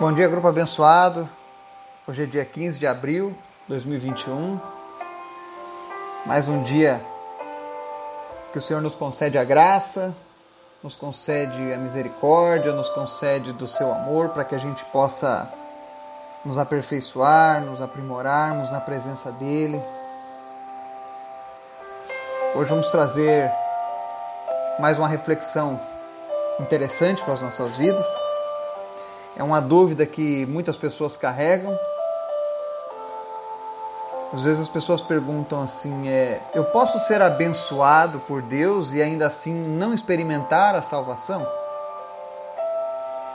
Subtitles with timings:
[0.00, 1.28] Bom dia, grupo abençoado.
[2.06, 3.30] Hoje é dia 15 de abril
[3.62, 4.60] de 2021.
[6.24, 7.00] Mais um dia
[8.52, 10.14] que o Senhor nos concede a graça,
[10.84, 15.52] nos concede a misericórdia, nos concede do seu amor para que a gente possa
[16.44, 19.82] nos aperfeiçoar, nos aprimorarmos na presença dele.
[22.54, 23.50] Hoje vamos trazer
[24.78, 25.80] mais uma reflexão
[26.60, 28.27] interessante para as nossas vidas
[29.38, 31.78] é uma dúvida que muitas pessoas carregam.
[34.34, 39.28] Às vezes as pessoas perguntam assim: é, eu posso ser abençoado por Deus e ainda
[39.28, 41.46] assim não experimentar a salvação?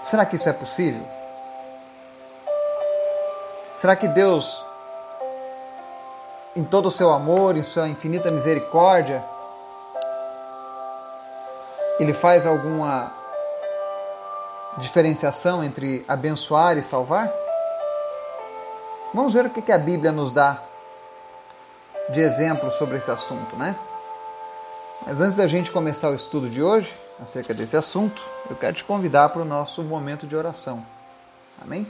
[0.04, 1.02] Será que isso é possível?
[3.78, 4.64] Será que Deus,
[6.56, 9.24] em todo o seu amor, em sua infinita misericórdia,
[11.98, 13.23] Ele faz alguma
[14.78, 17.32] diferenciação entre abençoar e salvar?
[19.14, 20.62] Vamos ver o que a Bíblia nos dá
[22.10, 23.76] de exemplo sobre esse assunto, né?
[25.06, 28.84] Mas antes da gente começar o estudo de hoje, acerca desse assunto, eu quero te
[28.84, 30.86] convidar para o nosso momento de oração.
[31.62, 31.88] Amém?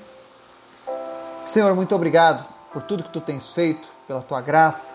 [1.45, 4.91] Senhor, muito obrigado por tudo que tu tens feito, pela tua graça,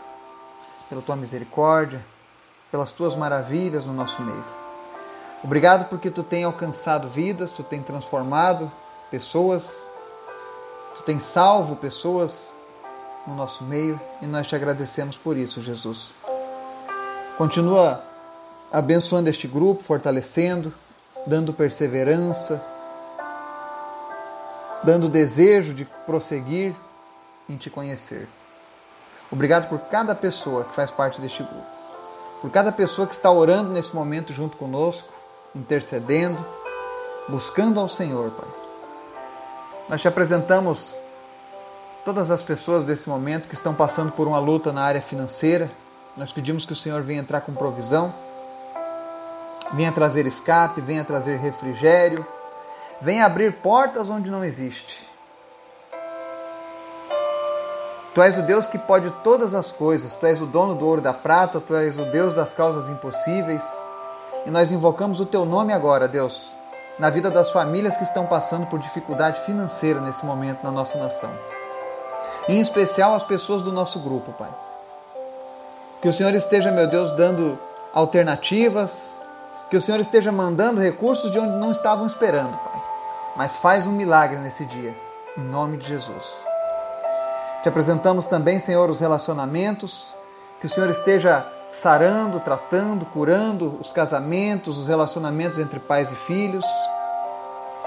[0.88, 2.04] pela tua misericórdia,
[2.70, 4.57] pelas tuas maravilhas no nosso meio.
[5.42, 8.70] Obrigado porque tu tem alcançado vidas, tu tem transformado
[9.10, 9.86] pessoas,
[10.96, 12.58] tu tem salvo pessoas
[13.26, 16.12] no nosso meio e nós te agradecemos por isso, Jesus.
[17.36, 18.02] Continua
[18.72, 20.74] abençoando este grupo, fortalecendo,
[21.24, 22.60] dando perseverança,
[24.82, 26.74] dando desejo de prosseguir
[27.48, 28.28] em te conhecer.
[29.30, 31.66] Obrigado por cada pessoa que faz parte deste grupo,
[32.40, 35.17] por cada pessoa que está orando nesse momento junto conosco
[35.58, 36.44] intercedendo,
[37.28, 38.48] buscando ao Senhor, Pai.
[39.88, 40.94] Nós te apresentamos
[42.04, 45.70] todas as pessoas desse momento que estão passando por uma luta na área financeira.
[46.16, 48.14] Nós pedimos que o Senhor venha entrar com provisão,
[49.72, 52.26] venha trazer escape, venha trazer refrigério,
[53.00, 55.06] venha abrir portas onde não existe.
[58.14, 61.00] Tu és o Deus que pode todas as coisas, tu és o dono do ouro
[61.00, 63.62] da prata, tu és o Deus das causas impossíveis.
[64.46, 66.52] E nós invocamos o teu nome agora, Deus,
[66.98, 71.30] na vida das famílias que estão passando por dificuldade financeira nesse momento na nossa nação.
[72.48, 74.50] Em especial as pessoas do nosso grupo, Pai.
[76.00, 77.58] Que o Senhor esteja, meu Deus, dando
[77.92, 79.10] alternativas,
[79.70, 82.82] que o Senhor esteja mandando recursos de onde não estavam esperando, Pai.
[83.36, 84.96] Mas faz um milagre nesse dia,
[85.36, 86.48] em nome de Jesus.
[87.62, 90.14] Te apresentamos também, Senhor, os relacionamentos,
[90.60, 96.64] que o Senhor esteja sarando, tratando, curando os casamentos, os relacionamentos entre pais e filhos,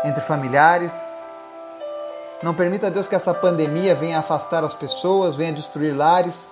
[0.03, 0.93] entre familiares.
[2.43, 6.49] Não permita, Deus, que essa pandemia venha afastar as pessoas, venha destruir lares,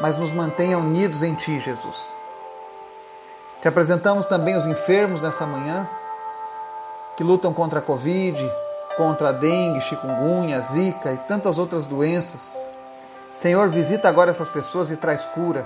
[0.00, 2.16] mas nos mantenha unidos em Ti, Jesus.
[3.60, 5.88] Te apresentamos também os enfermos nessa manhã,
[7.16, 8.50] que lutam contra a Covid,
[8.96, 12.70] contra a dengue, chikungunya, zika e tantas outras doenças.
[13.34, 15.64] Senhor, visita agora essas pessoas e traz cura.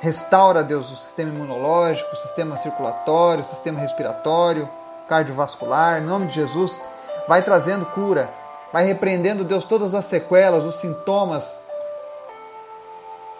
[0.00, 4.68] Restaura, Deus, o sistema imunológico, o sistema circulatório, o sistema respiratório,
[5.08, 6.00] cardiovascular.
[6.00, 6.80] Em nome de Jesus,
[7.26, 8.30] vai trazendo cura.
[8.72, 11.60] Vai repreendendo, Deus, todas as sequelas, os sintomas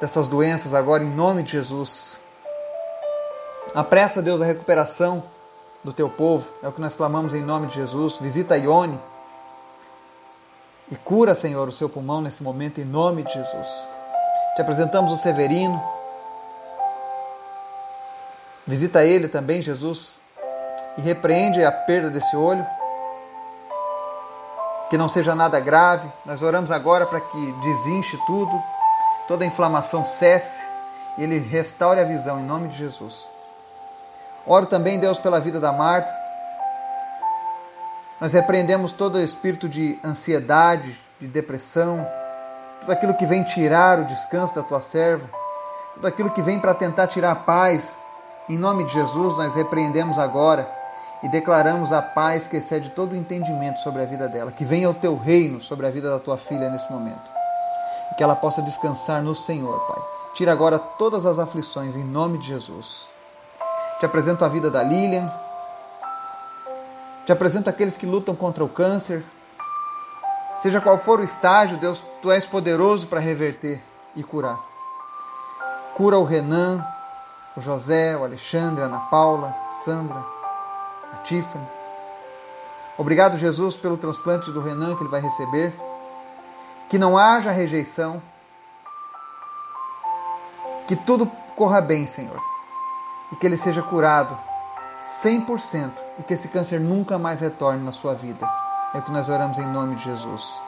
[0.01, 2.19] dessas doenças agora, em nome de Jesus.
[3.73, 5.23] Apressa, Deus, a recuperação
[5.85, 6.49] do teu povo.
[6.63, 8.17] É o que nós clamamos em nome de Jesus.
[8.21, 8.99] Visita Ione.
[10.91, 13.87] E cura, Senhor, o seu pulmão nesse momento, em nome de Jesus.
[14.57, 15.98] Te apresentamos o Severino
[18.69, 20.21] Visita ele também, Jesus,
[20.99, 22.67] e repreende a perda desse olho.
[24.91, 26.06] Que não seja nada grave.
[26.27, 28.53] Nós oramos agora para que desinche tudo,
[29.27, 30.62] toda a inflamação cesse
[31.17, 33.27] e ele restaure a visão em nome de Jesus.
[34.47, 36.12] Oro também, Deus, pela vida da Marta.
[38.20, 42.06] Nós repreendemos todo o espírito de ansiedade, de depressão,
[42.81, 45.29] tudo aquilo que vem tirar o descanso da tua serva,
[45.94, 48.07] tudo aquilo que vem para tentar tirar a paz
[48.49, 50.69] em nome de Jesus, nós repreendemos agora
[51.23, 54.53] e declaramos a paz que excede todo o entendimento sobre a vida dela.
[54.53, 57.21] Que venha o teu reino sobre a vida da tua filha nesse momento.
[58.12, 60.03] E que ela possa descansar no Senhor, Pai.
[60.35, 63.11] Tira agora todas as aflições em nome de Jesus.
[63.99, 65.31] Te apresento a vida da Lilian.
[67.27, 69.25] Te apresento aqueles que lutam contra o câncer.
[70.61, 73.83] Seja qual for o estágio, Deus, tu és poderoso para reverter
[74.15, 74.59] e curar.
[75.94, 76.85] Cura o Renan,
[77.58, 80.25] o José, o Alexandre, a Ana Paula, a Sandra,
[81.12, 81.66] a Tiffany.
[82.96, 85.75] Obrigado, Jesus, pelo transplante do Renan que ele vai receber.
[86.88, 88.22] Que não haja rejeição.
[90.87, 91.26] Que tudo
[91.56, 92.40] corra bem, Senhor.
[93.32, 94.38] E que ele seja curado
[95.00, 98.49] 100% e que esse câncer nunca mais retorne na sua vida.
[98.94, 100.60] É o que nós oramos em nome de Jesus.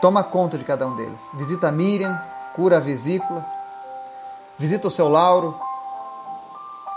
[0.00, 1.20] Toma conta de cada um deles.
[1.34, 2.18] Visita a Miriam,
[2.54, 3.59] cura a vesícula,
[4.60, 5.58] visita o seu Lauro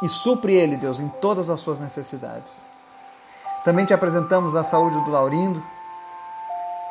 [0.02, 2.66] e supre ele, Deus, em todas as suas necessidades.
[3.64, 5.64] Também te apresentamos a saúde do Laurindo,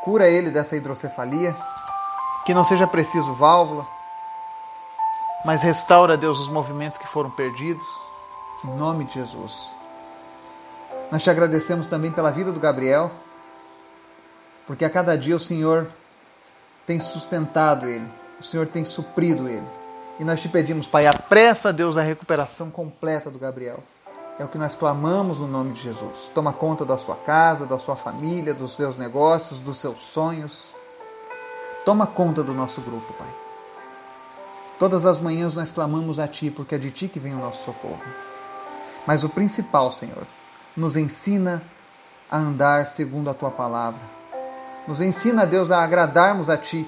[0.03, 1.55] cura ele dessa hidrocefalia,
[2.47, 3.87] que não seja preciso válvula,
[5.45, 7.85] mas restaura, Deus, os movimentos que foram perdidos,
[8.65, 9.75] em nome de Jesus.
[11.11, 13.11] Nós te agradecemos também pela vida do Gabriel,
[14.67, 15.87] porque a cada dia o Senhor
[16.87, 18.11] tem sustentado ele,
[18.41, 19.82] o Senhor tem suprido ele.
[20.21, 23.83] E nós te pedimos, Pai, apressa, Deus, a recuperação completa do Gabriel.
[24.39, 26.31] É o que nós clamamos no nome de Jesus.
[26.35, 30.75] Toma conta da sua casa, da sua família, dos seus negócios, dos seus sonhos.
[31.85, 33.29] Toma conta do nosso grupo, Pai.
[34.79, 37.65] Todas as manhãs nós clamamos a Ti, porque é de Ti que vem o nosso
[37.65, 38.03] socorro.
[39.07, 40.27] Mas o principal, Senhor,
[40.77, 41.63] nos ensina
[42.31, 44.01] a andar segundo a Tua palavra.
[44.87, 46.87] Nos ensina, Deus, a agradarmos a Ti,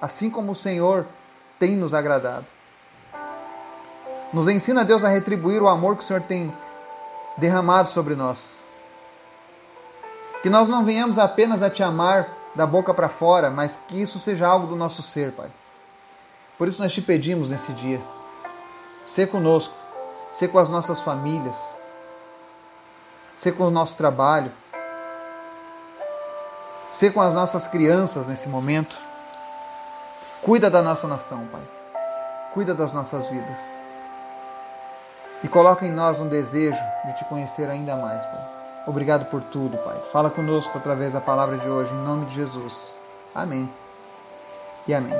[0.00, 1.06] assim como o Senhor
[1.58, 2.46] tem nos agradado.
[4.32, 6.52] Nos ensina, Deus, a retribuir o amor que o Senhor tem
[7.36, 8.54] derramado sobre nós.
[10.42, 14.18] Que nós não venhamos apenas a te amar da boca para fora, mas que isso
[14.18, 15.50] seja algo do nosso ser, Pai.
[16.56, 18.00] Por isso nós te pedimos nesse dia,
[19.04, 19.74] ser conosco,
[20.30, 21.78] ser com as nossas famílias,
[23.36, 24.52] ser com o nosso trabalho,
[26.90, 28.96] ser com as nossas crianças nesse momento.
[30.42, 31.62] Cuida da nossa nação, Pai.
[32.52, 33.81] Cuida das nossas vidas.
[35.42, 38.48] E coloca em nós um desejo de te conhecer ainda mais, Pai.
[38.86, 39.96] Obrigado por tudo, Pai.
[40.12, 42.96] Fala conosco através da palavra de hoje, em nome de Jesus.
[43.34, 43.68] Amém.
[44.86, 45.16] E amém.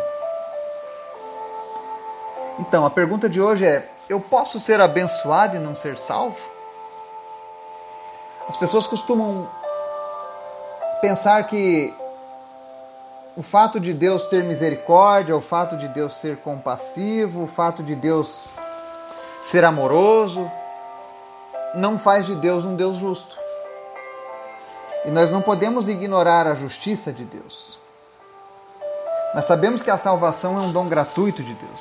[2.58, 6.38] Então, a pergunta de hoje é: eu posso ser abençoado e não ser salvo?
[8.48, 9.48] As pessoas costumam
[11.00, 11.94] pensar que
[13.36, 17.94] o fato de Deus ter misericórdia, o fato de Deus ser compassivo, o fato de
[17.94, 18.44] Deus
[19.43, 20.50] ser amoroso,
[21.75, 23.37] não faz de Deus um Deus justo.
[25.05, 27.77] E nós não podemos ignorar a justiça de Deus.
[29.35, 31.81] Nós sabemos que a salvação é um dom gratuito de Deus.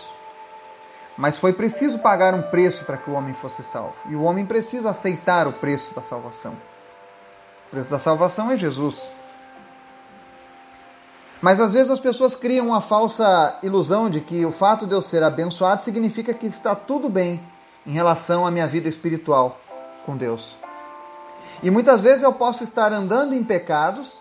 [1.18, 3.96] Mas foi preciso pagar um preço para que o homem fosse salvo.
[4.10, 6.54] E o homem precisa aceitar o preço da salvação.
[7.68, 9.14] O preço da salvação é Jesus.
[11.42, 15.02] Mas às vezes as pessoas criam uma falsa ilusão de que o fato de eu
[15.02, 17.42] ser abençoado significa que está tudo bem
[17.86, 19.60] em relação à minha vida espiritual
[20.06, 20.56] com Deus.
[21.64, 24.20] E muitas vezes eu posso estar andando em pecados,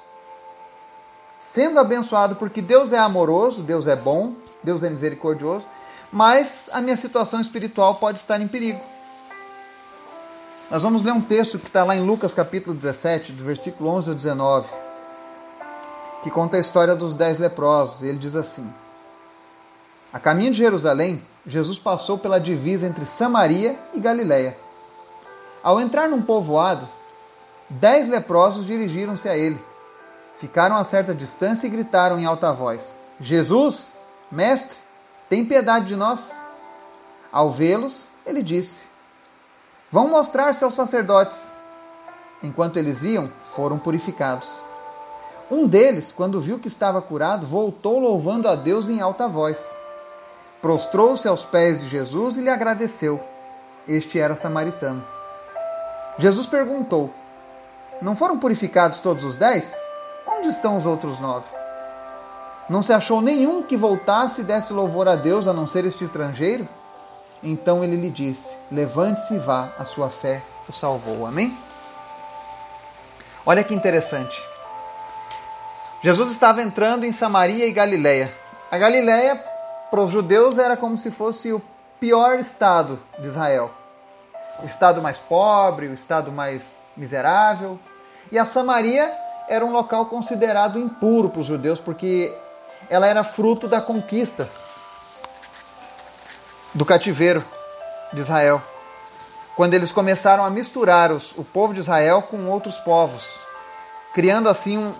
[1.38, 5.66] sendo abençoado porque Deus é amoroso, Deus é bom, Deus é misericordioso,
[6.12, 8.80] mas a minha situação espiritual pode estar em perigo.
[10.70, 14.10] Nós vamos ler um texto que está lá em Lucas capítulo 17, do versículo 11
[14.10, 14.80] ao 19
[16.22, 18.02] que conta a história dos dez leprosos.
[18.02, 18.70] Ele diz assim:
[20.12, 24.56] A caminho de Jerusalém, Jesus passou pela divisa entre Samaria e Galiléia.
[25.62, 26.88] Ao entrar num povoado,
[27.68, 29.60] dez leprosos dirigiram-se a ele.
[30.38, 34.00] Ficaram a certa distância e gritaram em alta voz: Jesus,
[34.32, 34.76] mestre,
[35.28, 36.30] tem piedade de nós.
[37.30, 38.86] Ao vê-los, ele disse:
[39.92, 41.40] Vão mostrar-se aos sacerdotes.
[42.42, 44.48] Enquanto eles iam, foram purificados.
[45.48, 49.79] Um deles, quando viu que estava curado, voltou louvando a Deus em alta voz.
[50.60, 53.20] Prostrou-se aos pés de Jesus e lhe agradeceu.
[53.88, 55.04] Este era samaritano.
[56.18, 57.10] Jesus perguntou:
[58.02, 59.74] Não foram purificados todos os dez?
[60.26, 61.46] Onde estão os outros nove?
[62.68, 66.04] Não se achou nenhum que voltasse e desse louvor a Deus a não ser este
[66.04, 66.68] estrangeiro?
[67.42, 71.26] Então ele lhe disse: Levante-se e vá, a sua fé o salvou.
[71.26, 71.56] Amém?
[73.44, 74.40] Olha que interessante.
[76.02, 78.32] Jesus estava entrando em Samaria e Galiléia.
[78.70, 79.42] A Galiléia,
[79.90, 81.60] para os judeus, era como se fosse o
[81.98, 83.70] pior estado de Israel.
[84.62, 87.78] O estado mais pobre, o estado mais miserável.
[88.30, 89.12] E a Samaria
[89.48, 92.32] era um local considerado impuro para os judeus, porque
[92.88, 94.48] ela era fruto da conquista
[96.72, 97.44] do cativeiro
[98.12, 98.62] de Israel.
[99.56, 103.28] Quando eles começaram a misturar os, o povo de Israel com outros povos,
[104.14, 104.94] criando assim um,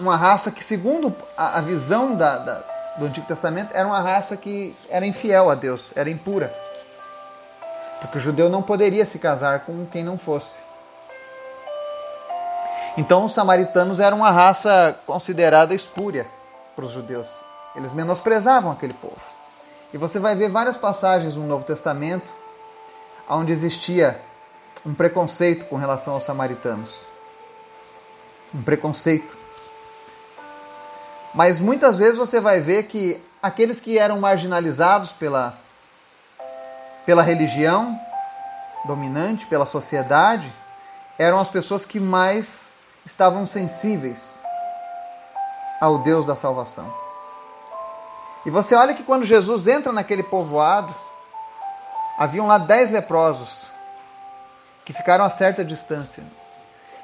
[0.00, 4.36] uma raça que, segundo a, a visão da, da, do Antigo Testamento, era uma raça
[4.36, 6.54] que era infiel a Deus, era impura.
[8.00, 10.58] Porque o judeu não poderia se casar com quem não fosse.
[12.96, 16.26] Então os samaritanos eram uma raça considerada espúria
[16.76, 17.28] para os judeus.
[17.74, 19.20] Eles menosprezavam aquele povo.
[19.94, 22.30] E você vai ver várias passagens no Novo Testamento
[23.28, 24.20] onde existia
[24.84, 27.06] um preconceito com relação aos samaritanos.
[28.54, 29.41] Um preconceito.
[31.34, 35.56] Mas muitas vezes você vai ver que aqueles que eram marginalizados pela,
[37.06, 37.98] pela religião
[38.84, 40.52] dominante, pela sociedade,
[41.18, 42.72] eram as pessoas que mais
[43.06, 44.42] estavam sensíveis
[45.80, 46.92] ao Deus da salvação.
[48.44, 50.94] E você olha que quando Jesus entra naquele povoado,
[52.18, 53.70] haviam lá dez leprosos
[54.84, 56.24] que ficaram a certa distância.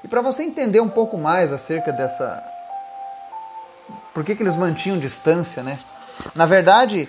[0.03, 2.58] E para você entender um pouco mais acerca dessa.
[4.19, 5.79] Por que, que eles mantinham distância, né?
[6.35, 7.09] Na verdade,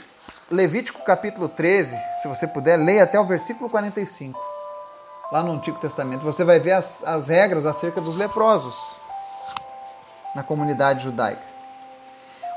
[0.51, 4.39] Levítico capítulo 13, se você puder, leia até o versículo 45.
[5.31, 8.75] Lá no Antigo Testamento, você vai ver as, as regras acerca dos leprosos
[10.35, 11.41] na comunidade judaica.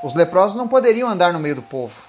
[0.03, 1.99] Os leprosos não poderiam andar no meio do povo.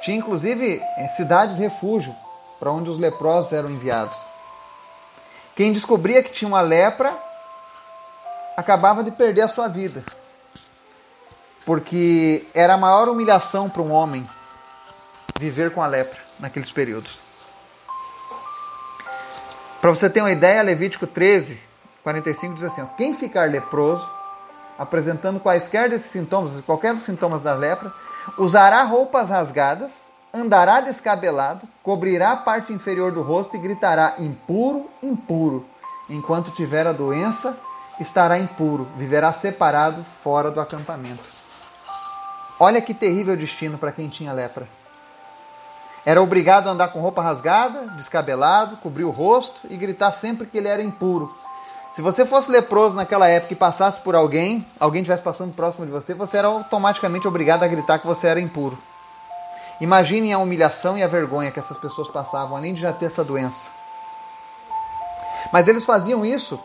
[0.00, 2.16] Tinha inclusive eh, cidades refúgio
[2.58, 4.18] para onde os leprosos eram enviados.
[5.54, 7.16] Quem descobria que tinha uma lepra
[8.56, 10.02] acabava de perder a sua vida.
[11.64, 14.28] Porque era a maior humilhação para um homem
[15.38, 17.20] viver com a lepra naqueles períodos.
[19.80, 21.60] Para você ter uma ideia, Levítico 13,
[22.02, 24.08] 45 diz assim: Quem ficar leproso
[24.78, 27.92] apresentando quaisquer desses sintomas, qualquer dos sintomas da lepra,
[28.38, 35.66] usará roupas rasgadas, andará descabelado, cobrirá a parte inferior do rosto e gritará: impuro, impuro.
[36.08, 37.56] Enquanto tiver a doença,
[38.00, 41.33] estará impuro, viverá separado fora do acampamento.
[42.64, 44.66] Olha que terrível destino para quem tinha lepra.
[46.04, 50.58] Era obrigado a andar com roupa rasgada, descabelado, cobrir o rosto e gritar sempre que
[50.58, 51.34] ele era impuro,
[51.94, 55.92] se você fosse leproso naquela época e passasse por alguém, alguém estivesse passando próximo de
[55.92, 58.76] você, você era automaticamente obrigado a gritar que você era impuro.
[59.80, 63.22] Imaginem a humilhação e a vergonha que essas pessoas passavam, além de já ter essa
[63.22, 63.70] doença.
[65.52, 66.58] Mas eles faziam isso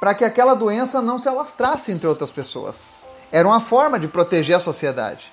[0.00, 3.03] para que aquela doença não se alastrasse entre outras pessoas.
[3.30, 5.32] Era uma forma de proteger a sociedade.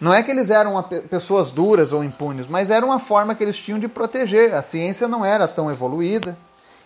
[0.00, 3.56] Não é que eles eram pessoas duras ou impunes, mas era uma forma que eles
[3.56, 4.54] tinham de proteger.
[4.54, 6.36] A ciência não era tão evoluída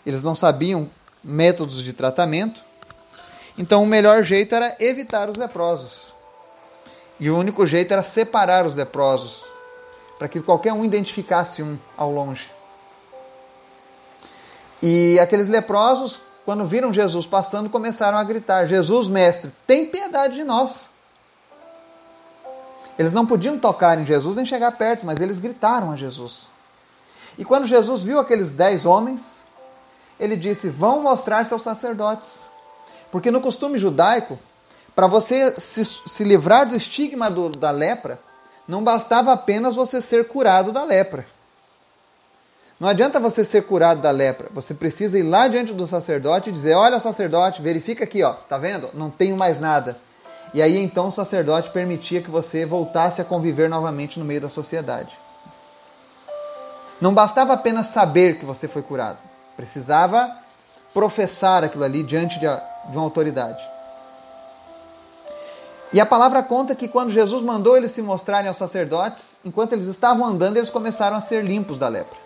[0.06, 0.90] eles não sabiam
[1.22, 2.60] métodos de tratamento.
[3.56, 6.12] Então o melhor jeito era evitar os leprosos.
[7.18, 9.44] E o único jeito era separar os leprosos,
[10.18, 12.50] para que qualquer um identificasse um ao longe.
[14.82, 20.44] E aqueles leprosos, quando viram Jesus passando, começaram a gritar: Jesus, mestre, tem piedade de
[20.44, 20.90] nós.
[22.98, 26.48] Eles não podiam tocar em Jesus nem chegar perto, mas eles gritaram a Jesus.
[27.36, 29.42] E quando Jesus viu aqueles dez homens,
[30.20, 32.44] ele disse: Vão mostrar seus sacerdotes.
[33.10, 34.38] Porque no costume judaico,
[34.94, 38.20] para você se, se, livrar do estigma do, da lepra,
[38.66, 41.26] não bastava apenas você ser curado da lepra.
[42.84, 44.50] Não adianta você ser curado da lepra.
[44.52, 48.58] Você precisa ir lá diante do sacerdote e dizer: Olha, sacerdote, verifica aqui, ó, tá
[48.58, 48.90] vendo?
[48.92, 49.96] Não tenho mais nada.
[50.52, 54.50] E aí então o sacerdote permitia que você voltasse a conviver novamente no meio da
[54.50, 55.16] sociedade.
[57.00, 59.16] Não bastava apenas saber que você foi curado.
[59.56, 60.36] Precisava
[60.92, 63.64] professar aquilo ali diante de, uma autoridade.
[65.90, 69.86] E a palavra conta que quando Jesus mandou eles se mostrarem aos sacerdotes, enquanto eles
[69.86, 72.23] estavam andando, eles começaram a ser limpos da lepra,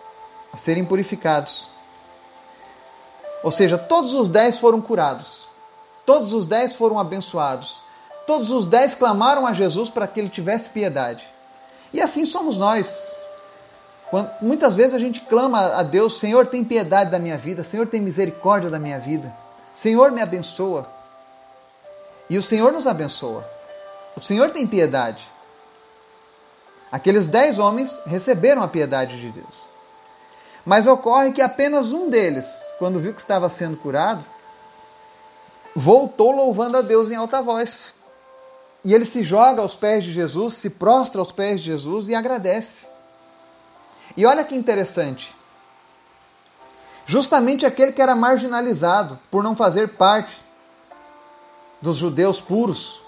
[0.53, 1.69] a serem purificados.
[3.43, 5.47] Ou seja, todos os dez foram curados,
[6.05, 7.81] todos os dez foram abençoados,
[8.27, 11.25] todos os dez clamaram a Jesus para que ele tivesse piedade.
[11.93, 13.19] E assim somos nós.
[14.09, 17.87] Quando, muitas vezes a gente clama a Deus: Senhor, tem piedade da minha vida, Senhor,
[17.87, 19.33] tem misericórdia da minha vida,
[19.73, 20.85] Senhor, me abençoa.
[22.29, 23.43] E o Senhor nos abençoa.
[24.15, 25.25] O Senhor tem piedade.
[26.91, 29.69] Aqueles dez homens receberam a piedade de Deus.
[30.65, 32.47] Mas ocorre que apenas um deles,
[32.77, 34.23] quando viu que estava sendo curado,
[35.75, 37.93] voltou louvando a Deus em alta voz.
[38.83, 42.15] E ele se joga aos pés de Jesus, se prostra aos pés de Jesus e
[42.15, 42.87] agradece.
[44.15, 45.33] E olha que interessante.
[47.05, 50.39] Justamente aquele que era marginalizado por não fazer parte
[51.81, 53.01] dos judeus puros,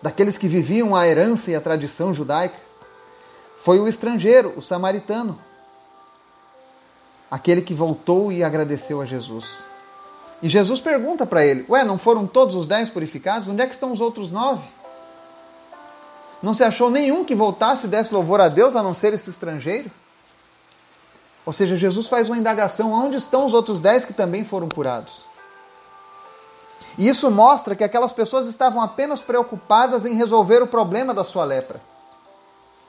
[0.00, 2.56] daqueles que viviam a herança e a tradição judaica,
[3.58, 5.38] foi o estrangeiro, o samaritano,
[7.32, 9.64] aquele que voltou e agradeceu a Jesus.
[10.42, 13.48] E Jesus pergunta para ele: Ué, não foram todos os dez purificados?
[13.48, 14.62] Onde é que estão os outros nove?
[16.42, 19.30] Não se achou nenhum que voltasse e desse louvor a Deus a não ser esse
[19.30, 19.90] estrangeiro?
[21.46, 25.24] Ou seja, Jesus faz uma indagação: onde estão os outros dez que também foram curados?
[26.98, 31.44] E isso mostra que aquelas pessoas estavam apenas preocupadas em resolver o problema da sua
[31.44, 31.80] lepra,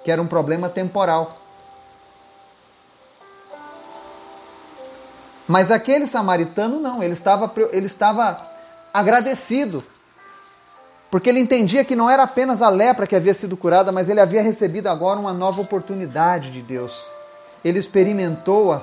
[0.03, 1.42] que era um problema temporal.
[5.47, 8.47] Mas aquele samaritano não, ele estava, ele estava
[8.93, 9.83] agradecido,
[11.11, 14.19] porque ele entendia que não era apenas a lepra que havia sido curada, mas ele
[14.19, 17.11] havia recebido agora uma nova oportunidade de Deus.
[17.63, 18.81] Ele experimentou a,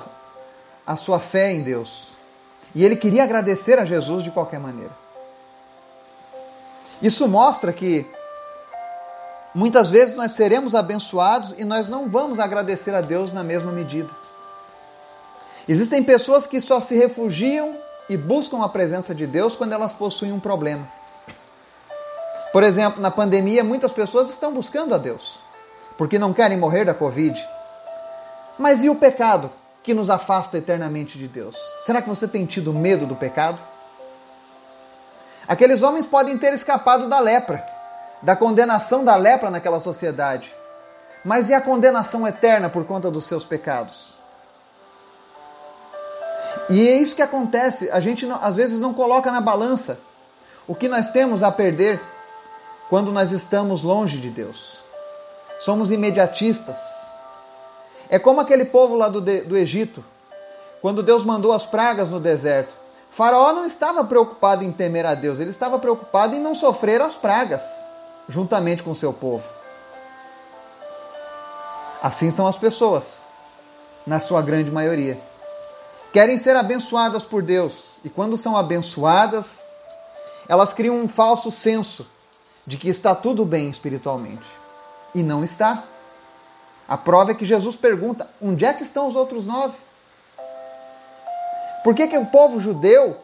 [0.85, 2.13] a sua fé em Deus.
[2.73, 4.91] E ele queria agradecer a Jesus de qualquer maneira.
[7.01, 8.05] Isso mostra que
[9.53, 14.20] muitas vezes nós seremos abençoados e nós não vamos agradecer a Deus na mesma medida.
[15.67, 17.75] Existem pessoas que só se refugiam
[18.09, 20.87] e buscam a presença de Deus quando elas possuem um problema.
[22.51, 25.39] Por exemplo, na pandemia, muitas pessoas estão buscando a Deus
[26.01, 27.39] porque não querem morrer da Covid.
[28.57, 29.51] Mas e o pecado
[29.83, 31.55] que nos afasta eternamente de Deus?
[31.85, 33.59] Será que você tem tido medo do pecado?
[35.47, 37.63] Aqueles homens podem ter escapado da lepra,
[38.19, 40.51] da condenação da lepra naquela sociedade.
[41.23, 44.15] Mas e a condenação eterna por conta dos seus pecados?
[46.71, 47.89] E é isso que acontece.
[47.91, 49.99] A gente não, às vezes não coloca na balança
[50.65, 51.99] o que nós temos a perder
[52.89, 54.79] quando nós estamos longe de Deus.
[55.59, 56.79] Somos imediatistas.
[58.09, 60.03] É como aquele povo lá do, do Egito,
[60.81, 62.73] quando Deus mandou as pragas no deserto.
[63.09, 67.15] Faraó não estava preocupado em temer a Deus, ele estava preocupado em não sofrer as
[67.15, 67.63] pragas
[68.29, 69.43] juntamente com seu povo.
[72.01, 73.19] Assim são as pessoas,
[74.07, 75.30] na sua grande maioria.
[76.11, 79.63] Querem ser abençoadas por Deus e, quando são abençoadas,
[80.47, 82.05] elas criam um falso senso
[82.67, 84.45] de que está tudo bem espiritualmente.
[85.15, 85.83] E não está.
[86.87, 89.77] A prova é que Jesus pergunta: onde é que estão os outros nove?
[91.83, 93.17] Por que, que o povo judeu,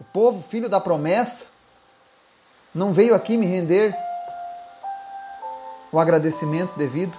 [0.00, 1.44] o povo filho da promessa,
[2.74, 3.94] não veio aqui me render
[5.92, 7.16] o agradecimento devido?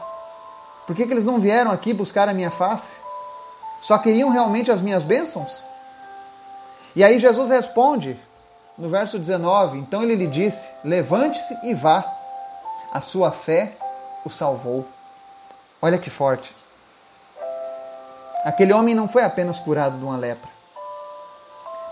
[0.87, 2.99] Por que, que eles não vieram aqui buscar a minha face?
[3.81, 5.65] Só queriam realmente as minhas bênçãos?
[6.95, 8.17] E aí Jesus responde
[8.77, 12.05] no verso 19: Então ele lhe disse: Levante-se e vá,
[12.93, 13.73] a sua fé
[14.23, 14.87] o salvou.
[15.81, 16.55] Olha que forte.
[18.45, 20.49] Aquele homem não foi apenas curado de uma lepra,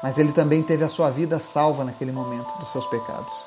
[0.03, 3.45] mas ele também teve a sua vida salva naquele momento dos seus pecados.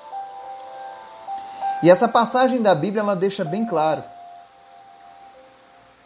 [1.83, 4.03] E essa passagem da Bíblia ela deixa bem claro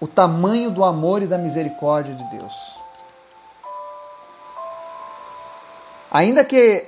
[0.01, 2.55] o tamanho do amor e da misericórdia de Deus.
[6.11, 6.87] Ainda que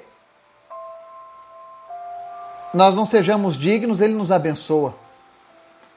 [2.73, 4.95] nós não sejamos dignos, Ele nos abençoa.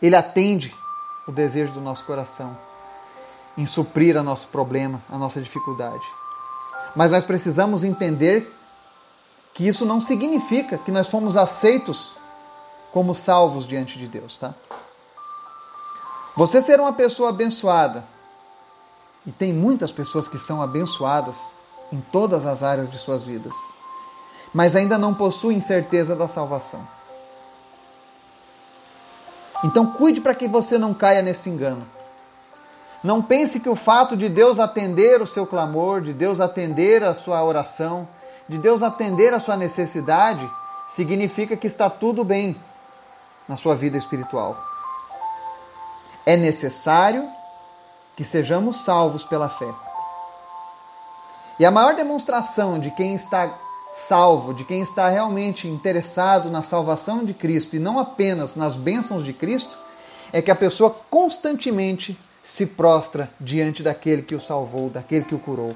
[0.01, 0.73] Ele atende
[1.27, 2.57] o desejo do nosso coração
[3.57, 6.03] em suprir o nosso problema, a nossa dificuldade.
[6.95, 8.51] Mas nós precisamos entender
[9.53, 12.13] que isso não significa que nós fomos aceitos
[12.91, 14.53] como salvos diante de Deus, tá?
[16.35, 18.03] Você ser uma pessoa abençoada,
[19.25, 21.55] e tem muitas pessoas que são abençoadas
[21.91, 23.53] em todas as áreas de suas vidas,
[24.53, 26.87] mas ainda não possuem certeza da salvação.
[29.63, 31.85] Então cuide para que você não caia nesse engano.
[33.03, 37.13] Não pense que o fato de Deus atender o seu clamor, de Deus atender a
[37.13, 38.07] sua oração,
[38.47, 40.49] de Deus atender a sua necessidade,
[40.87, 42.55] significa que está tudo bem
[43.47, 44.57] na sua vida espiritual.
[46.25, 47.29] É necessário
[48.15, 49.73] que sejamos salvos pela fé.
[51.59, 53.57] E a maior demonstração de quem está
[53.93, 59.23] salvo, de quem está realmente interessado na salvação de Cristo e não apenas nas bênçãos
[59.23, 59.77] de Cristo,
[60.31, 65.39] é que a pessoa constantemente se prostra diante daquele que o salvou, daquele que o
[65.39, 65.73] curou.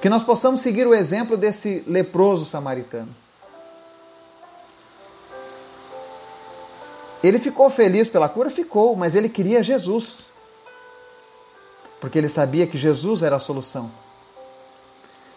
[0.00, 3.14] Que nós possamos seguir o exemplo desse leproso samaritano.
[7.28, 8.50] Ele ficou feliz pela cura?
[8.50, 10.24] Ficou, mas ele queria Jesus.
[12.00, 13.90] Porque ele sabia que Jesus era a solução.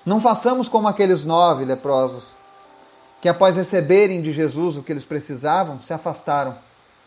[0.05, 2.31] Não façamos como aqueles nove leprosos,
[3.21, 6.55] que após receberem de Jesus o que eles precisavam, se afastaram.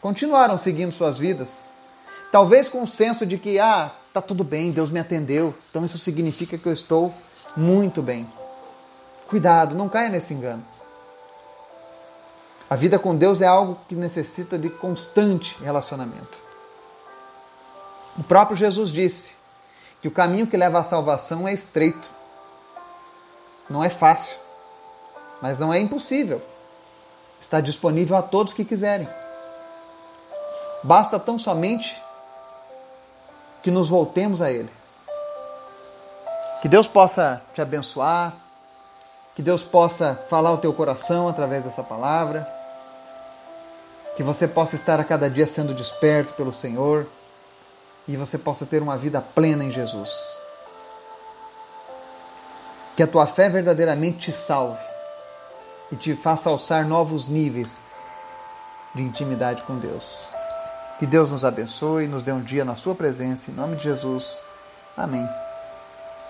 [0.00, 1.70] Continuaram seguindo suas vidas,
[2.34, 5.96] Talvez com o senso de que, ah, tá tudo bem, Deus me atendeu, então isso
[6.00, 7.14] significa que eu estou
[7.56, 8.26] muito bem.
[9.28, 10.66] Cuidado, não caia nesse engano.
[12.74, 16.36] A vida com Deus é algo que necessita de constante relacionamento.
[18.18, 19.36] O próprio Jesus disse
[20.02, 22.02] que o caminho que leva à salvação é estreito.
[23.70, 24.36] Não é fácil,
[25.40, 26.42] mas não é impossível.
[27.40, 29.08] Está disponível a todos que quiserem.
[30.82, 31.96] Basta tão somente
[33.62, 34.70] que nos voltemos a Ele.
[36.60, 38.34] Que Deus possa te abençoar,
[39.36, 42.52] que Deus possa falar o teu coração através dessa palavra,
[44.16, 47.06] que você possa estar a cada dia sendo desperto pelo Senhor
[48.06, 50.12] e você possa ter uma vida plena em Jesus.
[52.96, 54.82] Que a tua fé verdadeiramente te salve
[55.90, 57.78] e te faça alçar novos níveis
[58.94, 60.28] de intimidade com Deus.
[60.98, 63.50] Que Deus nos abençoe e nos dê um dia na Sua presença.
[63.50, 64.40] Em nome de Jesus.
[64.96, 65.28] Amém.